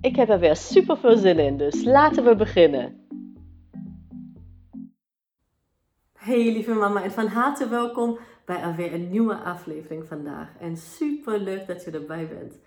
[0.00, 3.06] Ik heb er weer super veel zin in, dus laten we beginnen.
[6.12, 10.48] Hey lieve mama en van harte welkom bij alweer een nieuwe aflevering vandaag.
[10.60, 12.58] En super leuk dat je erbij bent.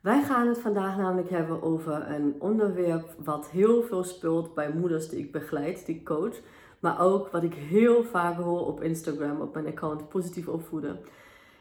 [0.00, 5.08] Wij gaan het vandaag namelijk hebben over een onderwerp wat heel veel speelt bij moeders
[5.08, 6.36] die ik begeleid, die coach.
[6.80, 11.00] Maar ook wat ik heel vaak hoor op Instagram, op mijn account Positief Opvoeden.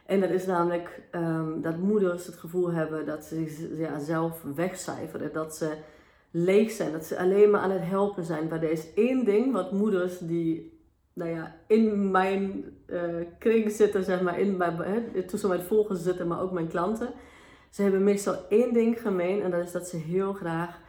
[0.09, 5.33] En dat is namelijk um, dat moeders het gevoel hebben dat ze ja, zelf wegcijferen.
[5.33, 5.73] Dat ze
[6.31, 6.91] leeg zijn.
[6.91, 8.47] Dat ze alleen maar aan het helpen zijn.
[8.47, 10.77] Maar er is één ding wat moeders die
[11.13, 13.01] nou ja, in mijn uh,
[13.39, 17.09] kring zitten, zeg maar, in mijn, hè, tussen mijn volgers zitten, maar ook mijn klanten.
[17.69, 20.79] Ze hebben meestal één ding gemeen en dat is dat ze heel graag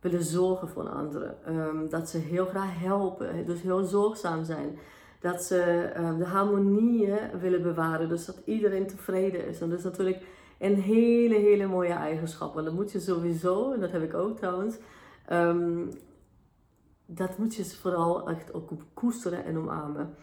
[0.00, 1.36] willen zorgen voor anderen.
[1.48, 4.78] Um, dat ze heel graag helpen, dus heel zorgzaam zijn.
[5.20, 9.60] Dat ze um, de harmonie willen bewaren, dus dat iedereen tevreden is.
[9.60, 10.22] En dat is natuurlijk
[10.58, 12.54] een hele, hele mooie eigenschap.
[12.54, 14.76] Want dat moet je sowieso, en dat heb ik ook trouwens,
[15.32, 15.90] um,
[17.06, 20.14] dat moet je vooral echt ook koesteren en omarmen.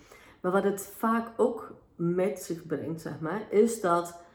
[0.41, 4.25] Maar wat het vaak ook met zich brengt, zeg maar, is dat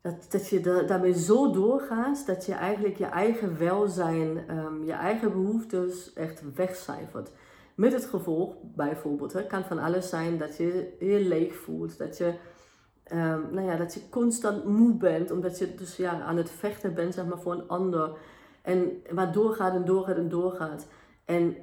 [0.00, 5.32] dat, dat je daarmee zo doorgaat dat je eigenlijk je eigen welzijn, um, je eigen
[5.32, 7.30] behoeftes echt wegcijfert.
[7.78, 12.34] Met het gevolg, bijvoorbeeld, kan van alles zijn dat je je leeg voelt, dat je,
[13.12, 16.94] um, nou ja, dat je constant moe bent, omdat je dus ja, aan het vechten
[16.94, 18.10] bent zeg maar, voor een ander.
[18.62, 20.86] En maar doorgaat en doorgaat en doorgaat.
[21.24, 21.56] En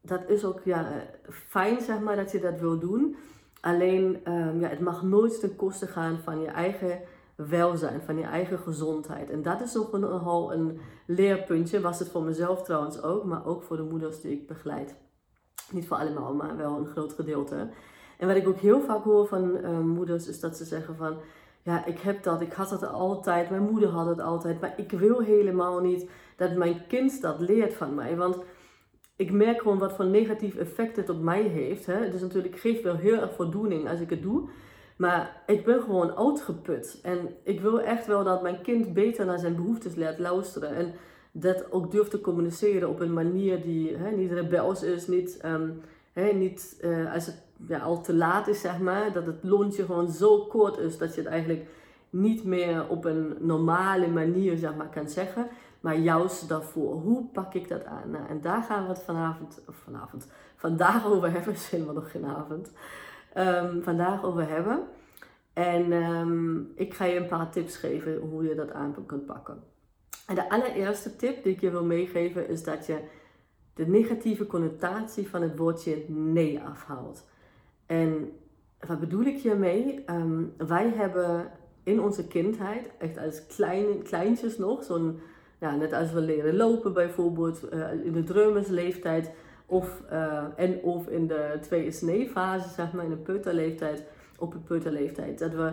[0.00, 0.86] dat is ook ja,
[1.28, 3.16] fijn, zeg maar, dat je dat wil doen.
[3.60, 7.00] Alleen, um, ja, het mag nooit ten koste gaan van je eigen
[7.34, 9.30] welzijn, van je eigen gezondheid.
[9.30, 13.62] En dat is nog nogal een leerpuntje, was het voor mezelf trouwens ook, maar ook
[13.62, 15.02] voor de moeders die ik begeleid.
[15.70, 17.68] Niet voor allemaal, maar wel een groot gedeelte.
[18.18, 21.16] En wat ik ook heel vaak hoor van uh, moeders is dat ze zeggen van,
[21.62, 24.90] ja, ik heb dat, ik had dat altijd, mijn moeder had het altijd, maar ik
[24.90, 28.16] wil helemaal niet dat mijn kind dat leert van mij.
[28.16, 28.38] Want
[29.16, 31.86] ik merk gewoon wat voor negatief effect het op mij heeft.
[31.86, 32.10] Hè.
[32.10, 34.48] Dus natuurlijk geeft wel heel erg voldoening als ik het doe.
[34.96, 36.98] Maar ik ben gewoon uitgeput.
[37.02, 40.74] En ik wil echt wel dat mijn kind beter naar zijn behoeftes leert luisteren.
[40.74, 40.94] En
[41.36, 45.06] dat ook durft te communiceren op een manier die hè, niet rebels is.
[45.06, 45.80] Niet, um,
[46.12, 49.12] hè, niet uh, als het ja, al te laat is, zeg maar.
[49.12, 51.66] Dat het lontje gewoon zo kort is dat je het eigenlijk
[52.10, 55.46] niet meer op een normale manier zeg maar, kan zeggen.
[55.80, 56.94] Maar juist daarvoor.
[56.94, 58.10] Hoe pak ik dat aan?
[58.10, 61.56] Nou, en daar gaan we het vanavond, of vanavond, vandaag over hebben.
[61.70, 62.72] Zin we nog geen avond
[63.36, 64.82] um, vandaag over hebben.
[65.52, 69.62] En um, ik ga je een paar tips geven hoe je dat aan kunt pakken.
[70.26, 72.98] En de allereerste tip die ik je wil meegeven is dat je
[73.74, 77.24] de negatieve connotatie van het woordje nee afhaalt.
[77.86, 78.32] En
[78.86, 80.04] wat bedoel ik hiermee?
[80.10, 81.50] Um, wij hebben
[81.82, 85.20] in onze kindheid, echt als klein, kleintjes nog, zo'n,
[85.60, 89.30] ja, net als we leren lopen bijvoorbeeld, uh, in de dreumersleeftijd,
[89.66, 94.04] of, uh, en of in de 2 is nee fase, zeg maar, in de peuterleeftijd,
[94.38, 95.38] op de peuterleeftijd.
[95.38, 95.72] Dat we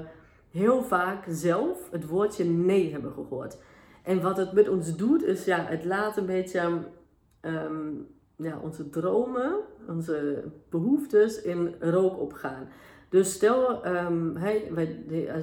[0.52, 3.58] heel vaak zelf het woordje nee hebben gehoord.
[4.04, 6.80] En wat het met ons doet, is ja, het laat een beetje
[7.42, 9.56] um, ja, onze dromen,
[9.88, 12.68] onze behoeftes in rook opgaan.
[13.10, 13.84] Dus stel,
[14.34, 14.72] hey,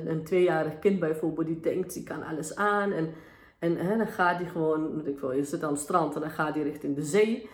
[0.07, 2.93] een tweejarig kind bijvoorbeeld, die denkt, die kan alles aan.
[2.93, 3.13] En,
[3.59, 6.31] en hè, dan gaat hij gewoon, ik wil, je zit aan het strand en dan
[6.31, 7.49] gaat hij richting de zee.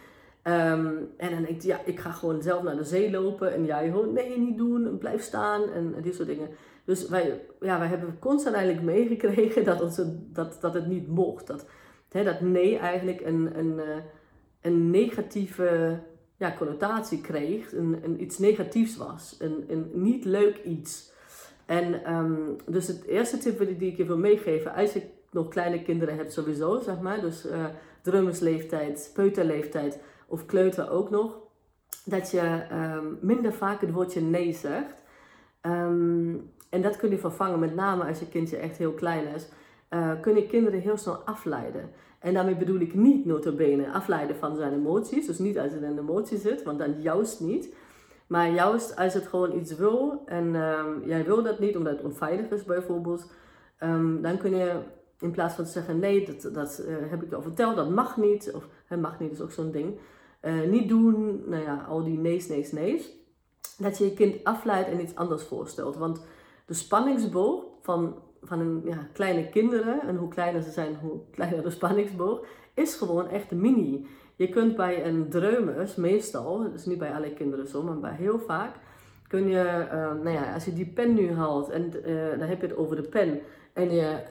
[0.47, 3.55] Um, en dan denk je, ja, ik ga gewoon zelf naar de zee lopen.
[3.55, 6.49] En jij hoort, nee, niet doen, blijf staan en, en die soort dingen.
[6.85, 11.47] Dus wij, ja, wij hebben constant eigenlijk meegekregen dat, onze, dat, dat het niet mocht.
[11.47, 11.67] Dat,
[12.11, 13.97] hè, dat nee eigenlijk een, een, eh,
[14.61, 15.99] een negatieve
[16.37, 17.73] ja, connotatie kreeg.
[17.73, 19.37] Een, een, iets negatiefs was.
[19.39, 21.13] Een, een niet leuk iets.
[21.67, 25.83] En um, dus het eerste tip die ik je wil meegeven, als je nog kleine
[25.83, 27.21] kinderen hebt sowieso, zeg maar.
[27.21, 27.65] Dus uh,
[28.03, 31.39] drummersleeftijd, peuterleeftijd of kleuter ook nog,
[32.05, 35.03] dat je um, minder vaak het woordje nee zegt.
[35.63, 39.49] Um, en dat kun je vervangen, met name als je kindje echt heel klein is.
[39.91, 41.91] Uh, kun je kinderen heel snel afleiden.
[42.19, 45.27] En daarmee bedoel ik niet notabene afleiden van zijn emoties.
[45.27, 47.75] Dus niet als het in een emotie zit, want dan juist niet.
[48.27, 52.05] Maar juist als het gewoon iets wil en um, jij wil dat niet omdat het
[52.05, 53.33] onveilig is bijvoorbeeld.
[53.81, 54.73] Um, dan kun je
[55.19, 58.17] in plaats van te zeggen, nee, dat, dat uh, heb ik al verteld, dat mag
[58.17, 58.53] niet.
[58.55, 59.99] Of het mag niet, is ook zo'n ding.
[60.43, 63.13] Uh, niet doen, nou ja, al die nees, nees, nees.
[63.79, 65.97] Dat je je kind afleidt en iets anders voorstelt.
[65.97, 66.25] Want
[66.65, 71.63] de spanningsboog van, van een, ja, kleine kinderen, en hoe kleiner ze zijn, hoe kleiner
[71.63, 74.07] de spanningsboog, is gewoon echt mini.
[74.37, 78.39] Je kunt bij een dreumes, meestal, is niet bij alle kinderen zo, maar bij heel
[78.39, 78.75] vaak,
[79.29, 82.61] kun je, uh, nou ja, als je die pen nu haalt en uh, dan heb
[82.61, 83.41] je het over de pen
[83.73, 84.23] en je,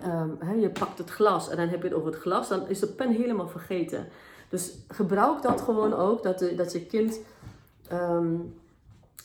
[0.44, 2.80] um, je pakt het glas en dan heb je het over het glas, dan is
[2.80, 4.08] de pen helemaal vergeten.
[4.50, 7.20] Dus gebruik dat gewoon ook, dat, de, dat je kind
[7.92, 8.54] um,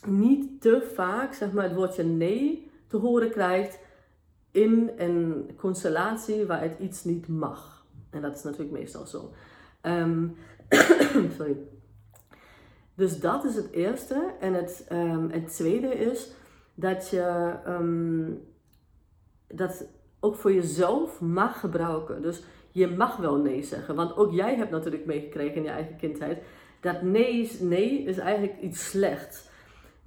[0.07, 3.79] niet te vaak zeg maar, het woordje nee te horen krijgt
[4.51, 7.87] in een constellatie waar het iets niet mag.
[8.11, 9.33] En dat is natuurlijk meestal zo.
[9.83, 10.37] Um,
[11.37, 11.57] sorry.
[12.95, 14.35] Dus dat is het eerste.
[14.41, 16.31] En het, um, het tweede is
[16.75, 18.41] dat je um,
[19.47, 19.87] dat
[20.21, 22.23] ook voor jezelf mag gebruiken.
[22.23, 23.95] Dus je mag wel nee zeggen.
[23.95, 26.43] Want ook jij hebt natuurlijk meegekregen in je eigen kindheid
[26.81, 29.49] dat nee, nee is eigenlijk iets slechts.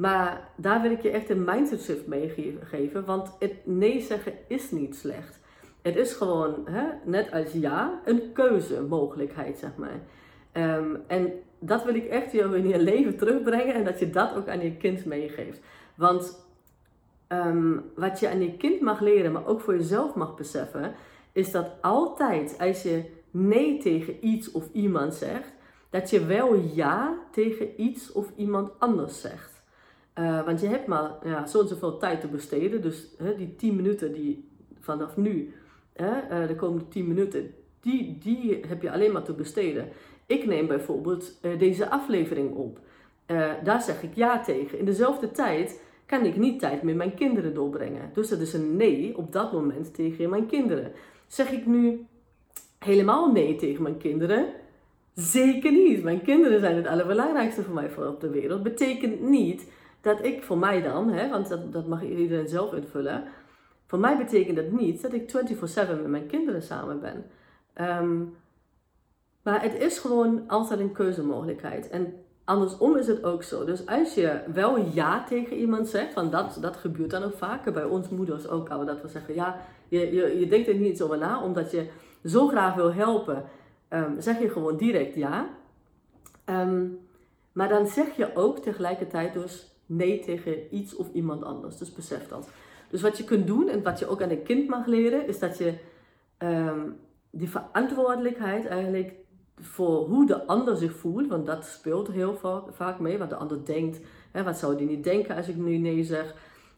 [0.02, 3.06] Maar daar wil ik je echt een mindset shift mee geven.
[3.06, 5.40] Want het nee zeggen is niet slecht.
[5.82, 10.00] Het is gewoon, hè, net als ja, een keuzemogelijkheid, zeg maar.
[10.54, 14.36] Um, en dat wil ik echt jou in je leven terugbrengen en dat je dat
[14.36, 15.60] ook aan je kind meegeeft.
[15.96, 16.46] Want
[17.28, 20.94] um, wat je aan je kind mag leren, maar ook voor jezelf mag beseffen,
[21.32, 25.54] is dat altijd als je nee tegen iets of iemand zegt,
[25.90, 29.51] dat je wel ja tegen iets of iemand anders zegt.
[30.20, 32.82] Uh, want je hebt maar ja, zo en zoveel tijd te besteden.
[32.82, 34.50] Dus hè, die 10 minuten die
[34.80, 35.54] vanaf nu,
[35.94, 39.90] hè, uh, de komende 10 minuten, die, die heb je alleen maar te besteden.
[40.26, 42.80] Ik neem bijvoorbeeld uh, deze aflevering op.
[43.64, 44.80] daar zeg ik ja tegen.
[44.80, 48.10] In dezelfde tijd kan ik niet tijd met mijn kinderen doorbrengen.
[48.14, 50.92] Dus dat is een nee op dat moment tegen mijn kinderen.
[51.28, 52.06] Zeg ik nu
[52.80, 54.46] helemaal nee tegen mijn kinderen?
[55.14, 56.04] Zeker niet.
[56.04, 58.64] Mijn kinderen zijn het allerbelangrijkste voor mij voor op de wereld.
[58.64, 59.66] Betekent niet
[60.02, 63.24] dat ik voor mij dan, hè, want dat, dat mag iedereen zelf invullen.
[63.86, 67.26] Voor mij betekent dat niet dat ik 24/7 met mijn kinderen samen ben.
[68.00, 68.36] Um,
[69.44, 71.90] maar het is gewoon altijd een keuzemogelijkheid.
[71.90, 72.14] En
[72.44, 73.66] andersom is het ook zo.
[73.66, 77.72] Dus als je wel ja tegen iemand zegt, want dat, dat gebeurt dan ook vaker
[77.72, 79.58] bij ons moeders ook al, dat we zeggen ja,
[79.88, 81.88] je, je, je denkt er niet over na, omdat je
[82.26, 83.44] zo graag wil helpen,
[83.90, 85.50] um, zeg je gewoon direct ja.
[86.46, 87.00] Um,
[87.52, 91.78] maar dan zeg je ook tegelijkertijd dus nee tegen iets of iemand anders.
[91.78, 92.50] Dus besef dat.
[92.90, 95.40] Dus wat je kunt doen en wat je ook aan een kind mag leren, is
[95.40, 95.74] dat je
[96.38, 96.96] um,
[97.30, 99.14] die verantwoordelijkheid eigenlijk
[99.56, 102.40] voor hoe de ander zich voelt, want dat speelt heel
[102.70, 104.00] vaak mee, wat de ander denkt.
[104.32, 106.36] Hè, wat zou die niet denken als ik nu nee zeg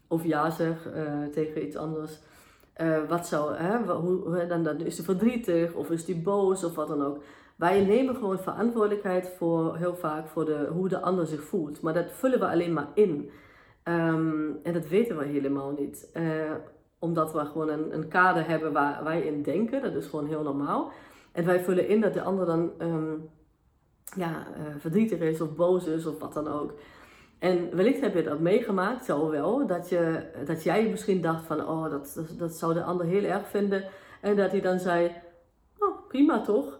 [0.07, 2.19] of ja zeg uh, tegen iets anders?
[2.81, 6.75] Uh, wat zou, hè, hoe, dan, dan is hij verdrietig of is hij boos of
[6.75, 7.23] wat dan ook.
[7.55, 11.81] Wij nemen gewoon verantwoordelijkheid voor heel vaak voor de, hoe de ander zich voelt.
[11.81, 13.29] Maar dat vullen we alleen maar in.
[13.83, 16.11] Um, en dat weten we helemaal niet.
[16.13, 16.51] Uh,
[16.99, 19.81] omdat we gewoon een, een kader hebben waar wij in denken.
[19.81, 20.91] Dat is gewoon heel normaal.
[21.31, 23.29] En wij vullen in dat de ander dan um,
[24.15, 26.73] ja, uh, verdrietig is of boos is of wat dan ook.
[27.39, 31.67] En wellicht heb je dat meegemaakt, zo wel, dat, je, dat jij misschien dacht van,
[31.67, 33.83] oh, dat, dat, dat zou de ander heel erg vinden.
[34.21, 35.11] En dat hij dan zei,
[35.77, 36.79] oh, prima toch?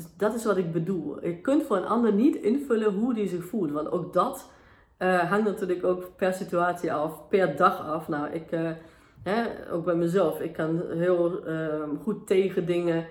[0.00, 1.24] Dus dat is wat ik bedoel.
[1.24, 3.70] Je kunt voor een ander niet invullen hoe die zich voelt.
[3.70, 4.50] Want ook dat
[4.98, 8.08] uh, hangt natuurlijk ook per situatie af, per dag af.
[8.08, 8.70] Nou, ik, uh,
[9.22, 9.42] hè,
[9.72, 13.06] ook bij mezelf, ik kan heel uh, goed tegen dingen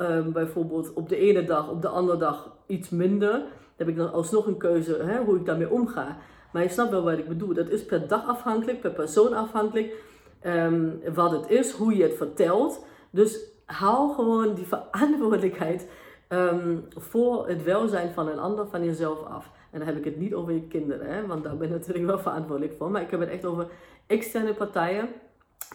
[0.00, 3.32] Um, bijvoorbeeld op de ene dag, op de andere dag iets minder.
[3.32, 3.42] Dan
[3.76, 6.16] heb ik dan alsnog een keuze hè, hoe ik daarmee omga.
[6.52, 7.54] Maar je snapt wel wat ik bedoel.
[7.54, 9.94] Dat is per dag afhankelijk, per persoon afhankelijk.
[10.42, 12.84] Um, wat het is, hoe je het vertelt.
[13.10, 15.88] Dus haal gewoon die verantwoordelijkheid
[16.28, 19.50] um, voor het welzijn van een ander van jezelf af.
[19.70, 22.06] En dan heb ik het niet over je kinderen, hè, want daar ben je natuurlijk
[22.06, 22.90] wel verantwoordelijk voor.
[22.90, 23.68] Maar ik heb het echt over
[24.06, 25.08] externe partijen.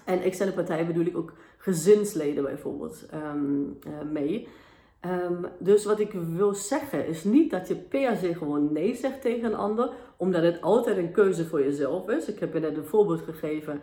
[0.06, 4.48] En externe partijen bedoel ik ook gezinsleden bijvoorbeeld um, uh, mee.
[5.06, 9.22] Um, dus wat ik wil zeggen is niet dat je per se gewoon nee zegt
[9.22, 12.28] tegen een ander, omdat het altijd een keuze voor jezelf is.
[12.28, 13.82] Ik heb je net een voorbeeld gegeven.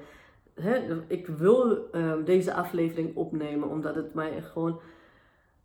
[0.62, 4.81] Hè, ik wil um, deze aflevering opnemen omdat het mij gewoon.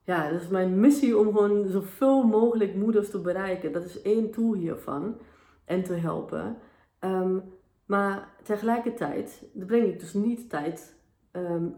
[0.04, 3.72] Ja, dat is mijn missie om gewoon zoveel mogelijk moeders te bereiken.
[3.72, 5.18] Dat is één tool hiervan.
[5.66, 6.58] En te helpen.
[7.00, 7.44] Um,
[7.86, 10.96] maar tegelijkertijd breng ik dus niet tijd
[11.32, 11.76] um,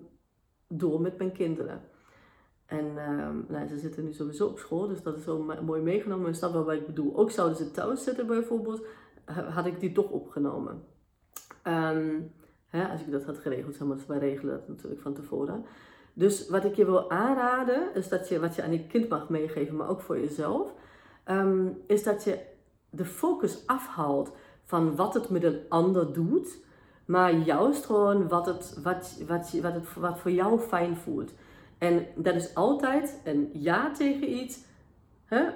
[0.68, 1.82] door met mijn kinderen.
[2.66, 6.28] En um, nou, ze zitten nu sowieso op school, dus dat is wel mooi meegenomen.
[6.28, 7.18] En snap wel wat ik bedoel.
[7.18, 8.86] Ook zouden ze thuis zitten bijvoorbeeld,
[9.26, 10.84] had ik die toch opgenomen.
[11.64, 12.32] Um,
[12.68, 15.66] hè, als ik dat had geregeld, zou maar wij regelen dat natuurlijk van tevoren.
[16.14, 19.30] Dus wat ik je wil aanraden, is dat je wat je aan je kind mag
[19.30, 20.74] meegeven, maar ook voor jezelf,
[21.24, 22.40] ehm, is dat je
[22.90, 24.32] de focus afhaalt
[24.64, 26.58] van wat het met een ander doet,
[27.06, 31.34] maar juist gewoon wat, het, wat, wat, wat, het, wat voor jou fijn voelt.
[31.78, 34.60] En dat is altijd een ja tegen iets,
[35.26, 35.50] hè?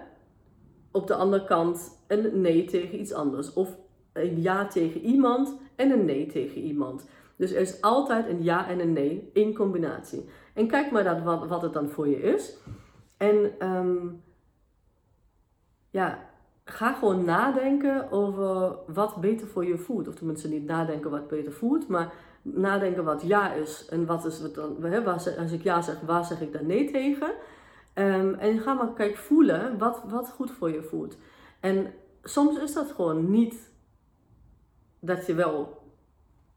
[0.91, 3.53] op de andere kant een nee tegen iets anders.
[3.53, 3.77] Of
[4.13, 7.10] een ja tegen iemand en een nee tegen iemand.
[7.36, 10.30] Dus er is altijd een ja en een nee in combinatie.
[10.53, 12.58] En kijk maar dat, wat, het dan voor je is.
[13.18, 13.98] En ehm,
[15.89, 16.30] ja,
[16.63, 20.08] ga gewoon nadenken over wat beter voor je voelt.
[20.08, 24.39] Of tenminste niet nadenken wat beter voelt, maar nadenken wat ja is en wat is
[24.39, 24.80] het dan.
[24.80, 27.32] Waar, als ik ja zeg, waar zeg ik dan nee tegen?
[27.96, 31.18] Um, en ga maar kijk voelen wat, wat goed voor je voelt.
[31.60, 33.70] En soms is dat gewoon niet
[35.01, 35.81] dat je wel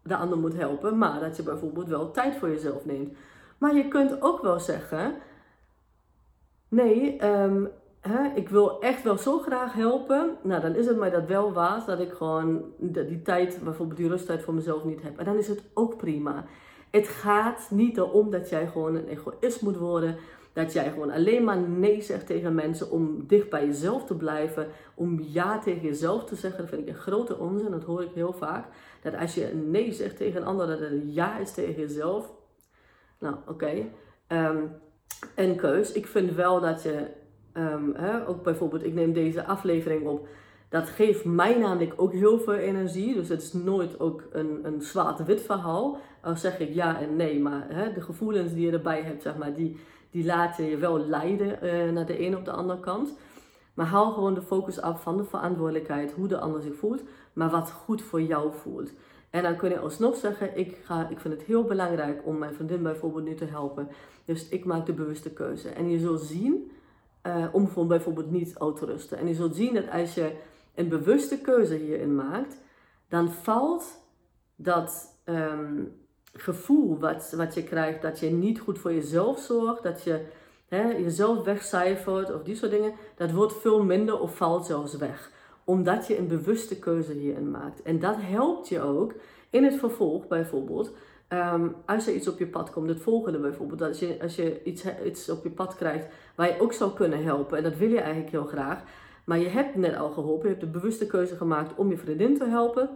[0.02, 3.16] de ander moet helpen, maar dat je bijvoorbeeld wel tijd voor jezelf neemt.
[3.58, 5.14] Maar je kunt ook wel zeggen:
[6.68, 7.68] nee, um,
[8.00, 10.36] hè, ik wil echt wel zo graag helpen.
[10.42, 14.08] Nou, dan is het mij dat wel waard dat ik gewoon die tijd, bijvoorbeeld die
[14.08, 15.18] rusttijd voor mezelf niet heb.
[15.18, 16.44] En dan is het ook prima.
[16.90, 20.16] Het gaat niet erom dat jij gewoon een egoïst moet worden.
[20.54, 24.66] Dat jij gewoon alleen maar nee zegt tegen mensen om dicht bij jezelf te blijven.
[24.94, 26.60] Om ja tegen jezelf te zeggen.
[26.60, 27.70] Dat vind ik een grote onzin.
[27.70, 28.66] Dat hoor ik heel vaak.
[29.02, 32.32] Dat als je nee zegt tegen een ander, dat het ja is tegen jezelf.
[33.18, 33.50] Nou, oké.
[33.52, 33.92] Okay.
[34.26, 34.58] Ehm,
[35.34, 35.92] een keus.
[35.92, 37.06] Ik vind wel dat je,
[37.54, 40.28] um, hè, ook bijvoorbeeld, ik neem deze aflevering op.
[40.68, 43.14] Dat geeft mij namelijk ook heel veel energie.
[43.14, 45.98] Dus het is nooit ook een, een zwart-wit verhaal.
[46.20, 49.36] Al zeg ik ja en nee, maar hè, de gevoelens die je erbij hebt, zeg
[49.36, 49.76] maar, die,
[50.14, 53.12] die laten je wel leiden uh, naar de ene of de andere kant.
[53.74, 57.02] Maar haal gewoon de focus af van de verantwoordelijkheid, hoe de ander zich voelt,
[57.32, 58.92] maar wat goed voor jou voelt.
[59.30, 62.54] En dan kun je alsnog zeggen, ik, ga, ik vind het heel belangrijk om mijn
[62.54, 63.88] vriendin bijvoorbeeld nu te helpen.
[64.24, 65.68] Dus ik maak de bewuste keuze.
[65.68, 66.70] En je zult zien,
[67.26, 69.18] uh, om bijvoorbeeld niet uit te rusten.
[69.18, 70.36] En je zult zien dat als je
[70.74, 72.60] een bewuste keuze hierin maakt,
[73.08, 74.02] dan valt
[74.56, 76.03] dat um,
[76.34, 80.20] gevoel wat, wat je krijgt, dat je niet goed voor jezelf zorgt, dat je
[80.68, 85.30] hè, jezelf wegcijfert of die soort dingen, dat wordt veel minder of valt zelfs weg.
[85.64, 87.82] Omdat je een bewuste keuze hierin maakt.
[87.82, 89.14] En dat helpt je ook
[89.50, 90.90] in het vervolg bijvoorbeeld.
[91.28, 94.62] Um, als er iets op je pad komt, het volgende bijvoorbeeld, als je, als je
[94.64, 97.88] iets, iets op je pad krijgt waar je ook zou kunnen helpen, en dat wil
[97.88, 98.82] je eigenlijk heel graag,
[99.24, 102.38] maar je hebt net al geholpen, je hebt de bewuste keuze gemaakt om je vriendin
[102.38, 102.90] te helpen,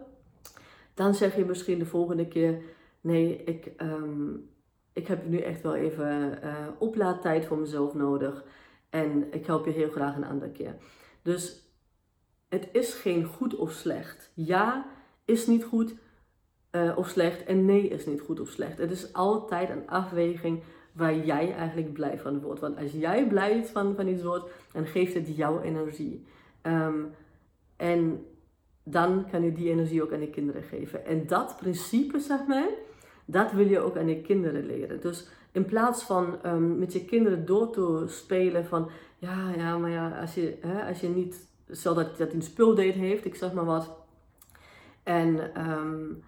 [0.95, 2.59] dan zeg je misschien de volgende keer,
[3.00, 4.49] nee, ik, um,
[4.93, 8.45] ik heb nu echt wel even uh, oplaadtijd voor mezelf nodig.
[8.90, 10.76] En ik help je heel graag een andere keer.
[11.23, 11.73] Dus
[12.49, 14.31] het is geen goed of slecht.
[14.35, 14.87] Ja
[15.25, 15.95] is niet goed
[16.73, 18.78] uh, of slecht en nee is niet goed of slecht.
[18.78, 20.62] Het is altijd een afweging
[20.93, 22.61] waar jij eigenlijk blij van wordt.
[22.61, 26.26] Want als jij blij van, van iets wordt, dan geeft het jouw energie.
[26.62, 27.11] Um,
[27.76, 28.26] en
[28.83, 31.07] dan kan je die energie ook aan je kinderen geven.
[31.07, 32.69] En dat principe, zeg maar,
[33.30, 35.00] dat wil je ook aan je kinderen leren.
[35.00, 39.90] Dus in plaats van um, met je kinderen door te spelen van, ja, ja, maar
[39.90, 41.49] ja, als je, hè, als je niet,
[41.82, 43.97] dat, dat een speeldate heeft, ik zeg maar wat.
[45.02, 46.23] En, um,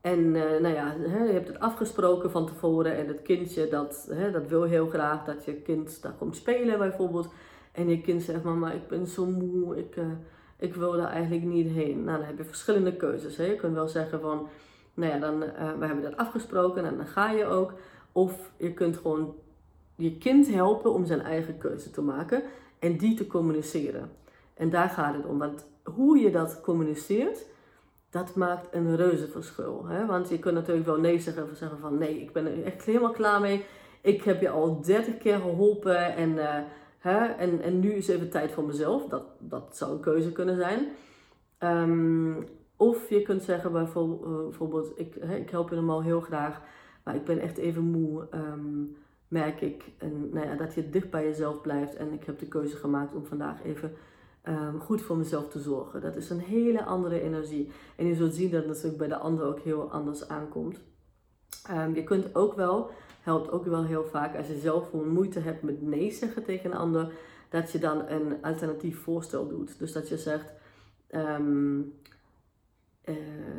[0.00, 4.08] en uh, nou ja, hè, je hebt het afgesproken van tevoren en het kindje dat,
[4.10, 7.28] hè, dat wil heel graag dat je kind daar komt spelen bijvoorbeeld.
[7.72, 10.04] En je kind zegt, mama, ik ben zo moe, ik, uh,
[10.58, 12.04] ik wil daar eigenlijk niet heen.
[12.04, 13.36] Nou, dan heb je verschillende keuzes.
[13.36, 13.44] Hè.
[13.44, 14.48] Je kunt wel zeggen van,
[14.98, 17.72] nou ja, dan, uh, we hebben dat afgesproken en dan ga je ook.
[18.12, 19.34] Of je kunt gewoon
[19.94, 22.42] je kind helpen om zijn eigen keuze te maken
[22.78, 24.10] en die te communiceren.
[24.54, 25.38] En daar gaat het om.
[25.38, 27.46] Want hoe je dat communiceert,
[28.10, 29.84] dat maakt een reuze verschil.
[29.86, 30.06] Hè?
[30.06, 32.84] Want je kunt natuurlijk wel nee zeggen of zeggen van nee, ik ben er echt
[32.84, 33.64] helemaal klaar mee.
[34.00, 36.54] Ik heb je al dertig keer geholpen en, uh,
[36.98, 37.26] hè?
[37.26, 39.04] en, en nu is even tijd voor mezelf.
[39.04, 40.88] Dat, dat zou een keuze kunnen zijn.
[41.60, 42.46] Um,
[42.78, 46.60] of je kunt zeggen bijvoorbeeld, ik, ik help je normaal heel graag,
[47.04, 48.96] maar ik ben echt even moe, um,
[49.28, 49.84] merk ik.
[49.98, 51.94] En nou ja, dat je dicht bij jezelf blijft.
[51.94, 53.92] En ik heb de keuze gemaakt om vandaag even
[54.44, 56.00] um, goed voor mezelf te zorgen.
[56.00, 57.70] Dat is een hele andere energie.
[57.96, 60.80] En je zult zien dat het natuurlijk bij de ander ook heel anders aankomt.
[61.70, 62.90] Um, je kunt ook wel,
[63.22, 66.70] helpt ook wel heel vaak als je zelf gewoon moeite hebt met nee zeggen tegen
[66.70, 67.12] een ander,
[67.48, 69.78] dat je dan een alternatief voorstel doet.
[69.78, 70.52] Dus dat je zegt,
[71.10, 71.92] um,
[73.08, 73.14] uh,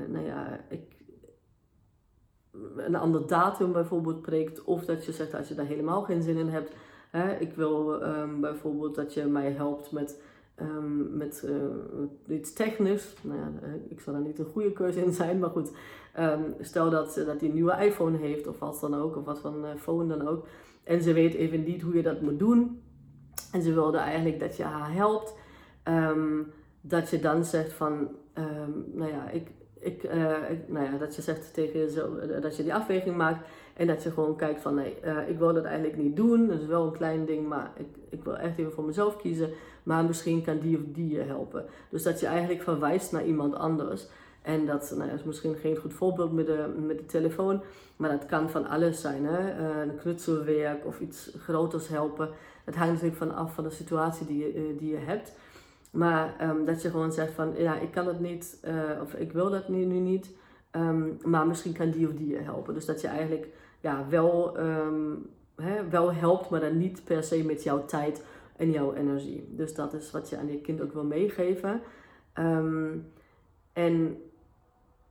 [0.08, 0.82] nou ja, ik,
[2.78, 4.64] een ander datum bijvoorbeeld preekt.
[4.64, 6.72] Of dat je zegt als je daar helemaal geen zin in hebt.
[7.10, 10.22] Hè, ik wil um, bijvoorbeeld dat je mij helpt met
[10.56, 11.48] ehm, met
[12.28, 13.16] iets technisch.
[13.22, 13.52] Nou ja,
[13.90, 15.72] ik zal daar niet een goede keuze in zijn, maar goed.
[16.14, 19.40] Ehm, stel dat, dat hij een nieuwe iPhone heeft of wat dan ook, of wat
[19.40, 20.48] van phone dan ook.
[20.84, 22.82] En ze weet even niet hoe je dat moet doen.
[23.52, 25.36] En ze wilde eigenlijk dat je haar helpt.
[25.84, 26.42] Ehm,
[26.82, 29.48] dat je dan zegt van, ehm, nou ja, ik,
[30.04, 33.48] uh, ik, nou ja, dat je zegt tegen jezelf, eh, dat je die afweging maakt.
[33.74, 36.48] En dat je gewoon kijkt van, nee, uh, ik wil dat eigenlijk niet doen.
[36.48, 39.50] Dat is wel een klein ding, maar ik, ik wil echt even voor mezelf kiezen.
[39.84, 41.66] Maar misschien kan die of die je helpen.
[41.90, 44.08] Dus dat je eigenlijk verwijst naar iemand anders.
[44.42, 47.62] En dat nou, is misschien geen goed voorbeeld met de, met de telefoon,
[47.96, 49.26] maar dat kan van alles zijn.
[49.26, 49.60] Hè?
[49.60, 52.30] Uh, een knutselwerk of iets groters helpen.
[52.64, 55.34] Het hangt natuurlijk van af van de situatie die je, die je hebt.
[55.92, 59.32] Maar um, dat je gewoon zegt van, ja, ik kan het niet, uh, of ik
[59.32, 60.32] wil dat nu, nu niet,
[60.72, 62.74] um, maar misschien kan die of die je helpen.
[62.74, 63.48] Dus dat je eigenlijk
[63.80, 68.24] ja, wel, um, hè, wel helpt, maar dan niet per se met jouw tijd
[68.56, 69.48] en jouw energie.
[69.56, 71.82] Dus dat is wat je aan je kind ook wil meegeven.
[73.74, 74.22] en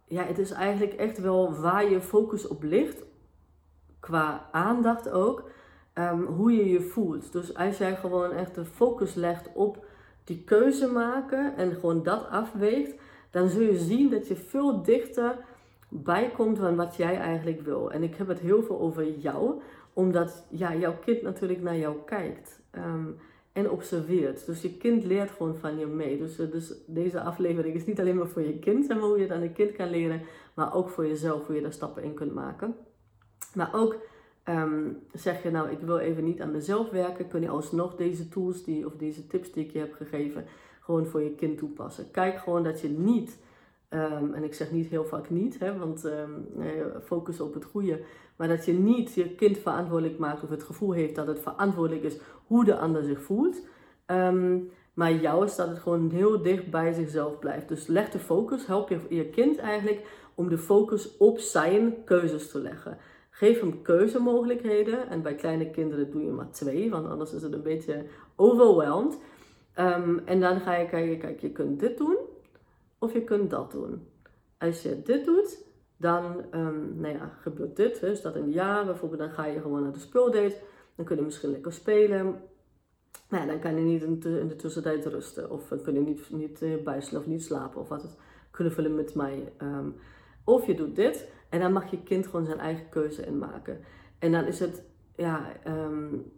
[0.05, 3.05] ja, het is eigenlijk echt wel waar je focus op ligt,
[4.01, 5.51] qua aandacht ook,
[6.37, 7.33] hoe je je voelt.
[7.33, 9.87] Dus als jij gewoon echt de focus legt op
[10.29, 12.95] die keuze maken en gewoon dat afweegt,
[13.31, 15.37] dan zul je zien dat je veel dichter
[15.89, 17.91] bij komt van wat jij eigenlijk wil.
[17.91, 19.61] En ik heb het heel veel over jou,
[19.93, 22.61] omdat ja, jouw kind natuurlijk naar jou kijkt.
[22.73, 23.19] Um,
[23.59, 24.47] en observeert.
[24.47, 26.19] Dus je kind leert gewoon van je mee.
[26.19, 29.23] Dus, eh, dus deze aflevering is niet alleen maar voor je kind, maar, hoe je
[29.23, 30.23] het aan een kind kan leren,
[30.55, 32.77] maar ook voor jezelf, hoe je daar stappen in kunt maken.
[33.55, 33.97] Maar ook
[34.49, 38.29] um, zeg je nou, ik wil even niet aan mezelf werken, kun je alsnog deze
[38.29, 40.45] tools die, of deze tips die ik je heb gegeven,
[40.81, 42.11] gewoon voor je kind toepassen.
[42.11, 43.39] Kijk gewoon dat je niet
[43.91, 46.47] Um, en ik zeg niet heel vaak niet, hè, want um,
[47.05, 48.01] focus op het goede.
[48.37, 52.05] Maar dat je niet je kind verantwoordelijk maakt of het gevoel heeft dat het verantwoordelijk
[52.05, 53.61] is hoe de ander zich voelt.
[54.95, 57.69] Maar jou is dat het gewoon heel dicht bij zichzelf blijft.
[57.69, 62.51] Dus leg de focus, help je je kind eigenlijk om de focus op zijn keuzes
[62.51, 62.99] te leggen.
[63.39, 65.09] Geef hem keuzemogelijkheden.
[65.09, 68.05] En bij kleine kinderen doe je maar twee, want anders is het een beetje
[68.37, 69.19] overwhelmed.
[70.25, 72.17] en dan ga je kijken, kijk, je kunt dit doen.
[72.99, 74.07] Of je kunt dat doen.
[74.59, 75.65] Als je dit doet,
[75.97, 78.01] dan um, nou ja, gebeurt dit.
[78.01, 80.57] Dus dat in jaar bijvoorbeeld, dan ga je gewoon naar de speeldate.
[80.95, 82.43] Dan kun je misschien lekker spelen.
[83.29, 85.51] Nou dan kan je niet in de, tussentijd rusten.
[85.51, 87.81] Of kun je niet, niet bijslaan of niet slapen.
[87.81, 88.17] Of wat het
[88.51, 89.53] kunnen vullen met mij.
[89.63, 89.95] Um,
[90.45, 91.29] of je doet dit.
[91.49, 93.81] En dan mag je kind gewoon zijn eigen keuze in maken.
[94.19, 94.83] En dan is het
[95.17, 96.33] ja, um,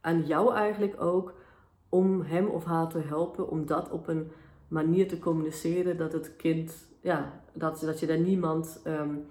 [0.00, 1.34] aan jou eigenlijk ook
[1.88, 4.30] om hem of haar te helpen om dat op een
[4.68, 9.26] manier te communiceren dat het kind, ja, dat, dat je daar niemand um,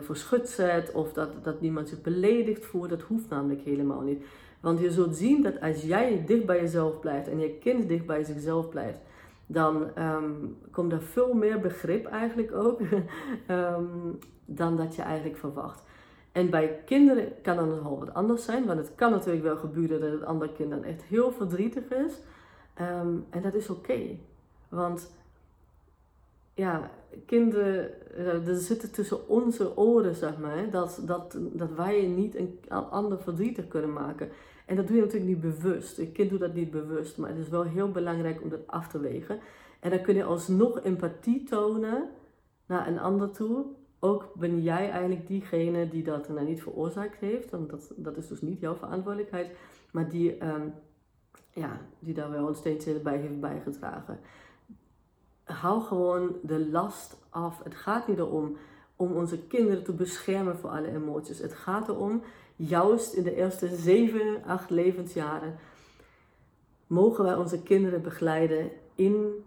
[0.00, 2.88] voor schut zet of dat, dat niemand zich beledigd voelt.
[2.88, 4.24] Dat hoeft namelijk helemaal niet.
[4.60, 8.06] Want je zult zien dat als jij dicht bij jezelf blijft en je kind dicht
[8.06, 9.00] bij zichzelf blijft,
[9.46, 12.80] dan um, komt er veel meer begrip eigenlijk ook
[13.50, 15.82] um, dan dat je eigenlijk verwacht.
[16.32, 20.00] En bij kinderen kan dat nogal wat anders zijn, want het kan natuurlijk wel gebeuren
[20.00, 22.20] dat het andere kind dan echt heel verdrietig is.
[22.80, 24.00] Um, en dat is oké.
[24.68, 25.10] Want
[26.54, 26.90] ja,
[27.26, 32.58] kinderen, eh, er zitten tussen onze oren, zeg maar, dat, dat, dat wij niet een
[32.90, 34.28] ander verdrietig kunnen maken.
[34.64, 35.98] En dat doe je natuurlijk niet bewust.
[35.98, 38.88] Een kind doet dat niet bewust, maar het is wel heel belangrijk om dat af
[38.88, 39.38] te wegen.
[39.80, 42.08] En dan kun je alsnog empathie tonen
[42.66, 43.64] naar een ander toe.
[43.98, 48.28] Ook ben jij eigenlijk diegene die dat nou niet veroorzaakt heeft, want dat, dat is
[48.28, 49.50] dus niet jouw verantwoordelijkheid,
[49.92, 50.74] maar die, um,
[51.50, 54.18] ja, die daar wel een bij heeft bijgedragen
[55.44, 57.62] hou gewoon de last af.
[57.64, 58.56] Het gaat niet erom
[58.96, 61.38] om onze kinderen te beschermen voor alle emoties.
[61.38, 62.22] Het gaat erom,
[62.56, 65.54] juist in de eerste 7, 8 levensjaren,
[66.86, 69.44] mogen wij onze kinderen begeleiden in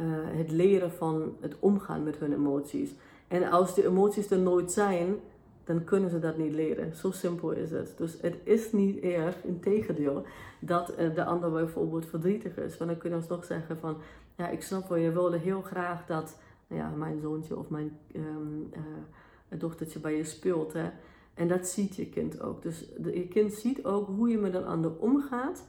[0.00, 0.06] uh,
[0.36, 2.90] het leren van het omgaan met hun emoties.
[3.28, 5.16] En als die emoties er nooit zijn,
[5.64, 6.94] dan kunnen ze dat niet leren.
[6.94, 7.94] Zo simpel is het.
[7.96, 10.24] Dus het is niet erg, in tegendeel,
[10.58, 12.76] dat uh, de ander bijvoorbeeld verdrietig is.
[12.76, 13.96] Want dan kunnen we nog zeggen van,
[14.36, 18.70] ja, ik snap wel, je wilde heel graag dat ja, mijn zoontje of mijn um,
[18.72, 20.72] uh, dochtertje bij je speelt.
[20.72, 20.90] Hè?
[21.34, 22.62] En dat ziet je kind ook.
[22.62, 25.64] Dus je kind ziet ook hoe je met een ander omgaat,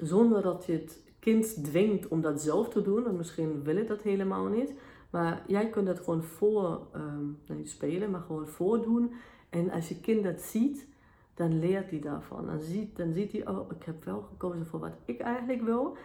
[0.00, 3.06] zonder dat je het kind dwingt om dat zelf te doen.
[3.06, 4.72] En misschien wil het dat helemaal niet.
[5.10, 9.12] Maar jij kunt dat gewoon voor, um, spelen, maar gewoon voordoen.
[9.48, 10.86] En als je kind dat ziet,
[11.34, 12.46] dan leert hij daarvan.
[12.46, 15.96] Dan ziet, dan ziet hij, oh, ik heb wel gekozen voor wat ik eigenlijk wil.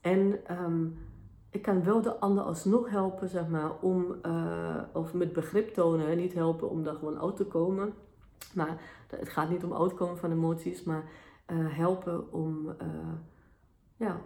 [0.00, 0.98] En um,
[1.50, 6.16] ik kan wel de ander alsnog helpen, zeg maar, om, uh, of met begrip tonen,
[6.16, 7.94] niet helpen om daar gewoon uit te komen.
[8.54, 11.04] Maar het gaat niet om uitkomen van emoties, maar
[11.52, 12.74] uh, helpen om, uh,
[13.96, 14.20] ja,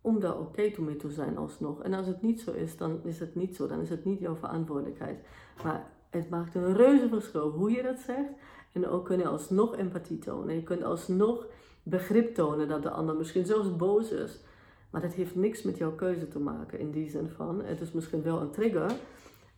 [0.00, 1.82] om daar oké toe mee te zijn alsnog.
[1.82, 3.66] En als het niet zo is, dan is het niet zo.
[3.66, 5.26] Dan is het niet jouw verantwoordelijkheid.
[5.62, 8.30] Maar het maakt een reuze verschil hoe je dat zegt.
[8.72, 10.54] En ook kun je alsnog empathie tonen.
[10.54, 11.46] Je kunt alsnog
[11.82, 14.40] begrip tonen dat de ander misschien zelfs boos is.
[14.90, 17.64] Maar dat heeft niks met jouw keuze te maken in die zin van.
[17.64, 18.92] Het is misschien wel een trigger.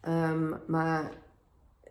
[0.00, 1.12] Ehm, maar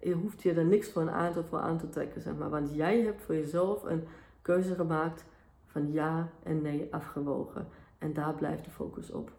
[0.01, 2.49] je hoeft je er niks voor aan, te, voor aan te trekken, zeg maar.
[2.49, 4.03] Want jij hebt voor jezelf een
[4.41, 5.25] keuze gemaakt
[5.65, 7.67] van ja en nee afgewogen.
[7.97, 9.31] En daar blijft de focus op.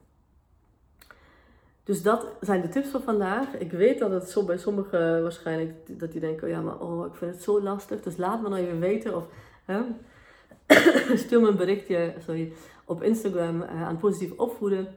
[1.85, 3.55] Dus dat zijn de tips van vandaag.
[3.55, 7.07] Ik weet dat het zo bij sommigen waarschijnlijk dat die denken, oh ja, maar oh,
[7.07, 8.03] ik vind het zo lastig.
[8.03, 9.27] Dus laat me nou even weten of
[9.65, 9.81] hè,
[11.17, 12.53] stuur me een berichtje sorry,
[12.85, 14.89] op Instagram uh, aan positief opvoeden.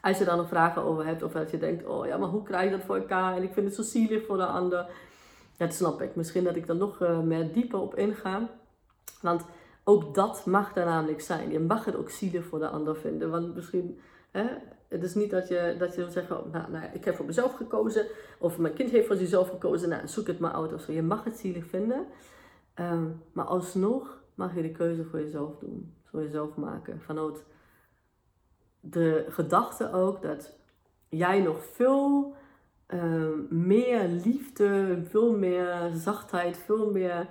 [0.00, 2.42] Als je daar nog vragen over hebt of als je denkt, oh ja, maar hoe
[2.42, 3.36] krijg je dat voor elkaar?
[3.36, 4.86] En ik vind het zo zielig voor de ander.
[5.56, 6.14] Dat snap ik.
[6.16, 8.48] Misschien dat ik er nog uh, meer dieper op inga.
[9.20, 9.44] Want
[9.84, 11.50] ook dat mag er namelijk zijn.
[11.50, 13.30] Je mag het ook zielig voor de ander vinden.
[13.30, 14.44] Want misschien, hè,
[14.88, 17.26] het is niet dat je, dat je wil zeggen, oh, nou, nou, ik heb voor
[17.26, 18.06] mezelf gekozen.
[18.38, 19.88] Of mijn kind heeft voor zichzelf gekozen.
[19.88, 20.92] Nou, zoek het maar uit of zo.
[20.92, 22.06] Je mag het zielig vinden.
[22.74, 25.94] Um, maar alsnog mag je de keuze voor jezelf doen.
[26.10, 27.00] Voor jezelf maken.
[27.00, 27.44] Vanuit
[28.80, 30.56] de gedachte ook dat
[31.08, 32.34] jij nog veel
[32.88, 37.26] um, meer liefde, veel meer zachtheid, veel meer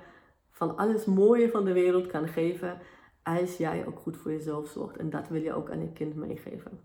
[0.52, 2.78] van alles mooie van de wereld kan geven
[3.24, 4.98] als jij ook goed voor jezelf zorgt.
[4.98, 6.80] En dat wil je ook aan je kind meegeven.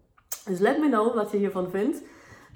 [0.45, 2.03] Dus let me know wat je hiervan vindt.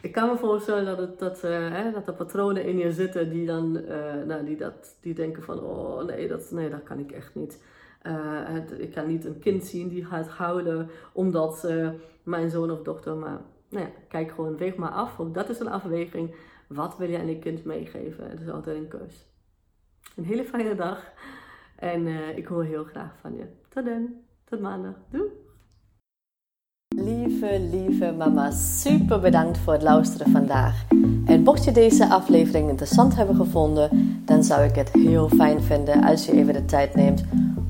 [0.00, 3.30] Ik kan me voorstellen dat, het, dat, uh, hè, dat er patronen in je zitten
[3.30, 6.98] die dan uh, nou, die dat, die denken van oh nee dat, nee, dat kan
[6.98, 7.62] ik echt niet.
[8.02, 8.12] Uh,
[8.44, 11.68] het, ik kan niet een kind zien die gaat houden omdat
[12.22, 13.16] mijn zoon of dochter.
[13.16, 15.20] Maar nou ja, kijk gewoon, weeg maar af.
[15.20, 16.34] Ook dat is een afweging.
[16.68, 18.30] Wat wil je aan je kind meegeven?
[18.30, 19.26] Het is altijd een keus.
[20.16, 21.12] Een hele fijne dag.
[21.76, 23.44] En uh, ik hoor heel graag van je.
[23.68, 24.08] Tot dan.
[24.44, 24.94] Tot maandag.
[25.10, 25.28] Doei.
[26.88, 30.84] Lieve, lieve mama, super bedankt voor het luisteren vandaag.
[31.26, 36.04] En mocht je deze aflevering interessant hebben gevonden, dan zou ik het heel fijn vinden
[36.04, 37.24] als je even de tijd neemt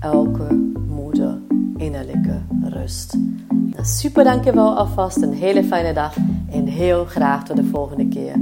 [0.00, 0.54] elke
[0.88, 1.38] moeder
[1.76, 3.16] innerlijke rust.
[3.82, 6.16] Super dankjewel alvast, een hele fijne dag
[6.50, 8.34] en heel graag tot de volgende keer.